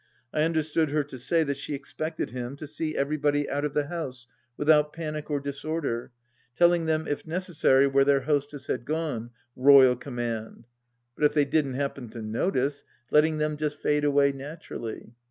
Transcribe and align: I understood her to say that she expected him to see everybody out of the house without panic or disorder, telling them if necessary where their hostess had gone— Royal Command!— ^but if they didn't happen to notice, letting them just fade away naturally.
I 0.33 0.41
understood 0.41 0.89
her 0.89 1.03
to 1.03 1.19
say 1.19 1.43
that 1.43 1.57
she 1.57 1.75
expected 1.75 2.31
him 2.31 2.55
to 2.55 2.65
see 2.65 2.95
everybody 2.97 3.47
out 3.47 3.63
of 3.63 3.75
the 3.75 3.85
house 3.85 4.25
without 4.57 4.93
panic 4.93 5.29
or 5.29 5.39
disorder, 5.39 6.11
telling 6.55 6.85
them 6.87 7.07
if 7.07 7.27
necessary 7.27 7.85
where 7.85 8.03
their 8.03 8.21
hostess 8.21 8.65
had 8.65 8.83
gone— 8.83 9.29
Royal 9.69 9.95
Command!— 9.95 10.65
^but 11.19 11.23
if 11.27 11.35
they 11.35 11.45
didn't 11.45 11.75
happen 11.75 12.09
to 12.09 12.21
notice, 12.23 12.83
letting 13.11 13.37
them 13.37 13.57
just 13.57 13.77
fade 13.77 14.03
away 14.03 14.31
naturally. 14.31 15.13